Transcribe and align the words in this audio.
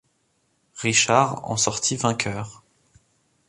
Richard 0.81 1.47
en 1.47 1.57
sorti 1.57 1.95
vainqueur. 1.95 2.63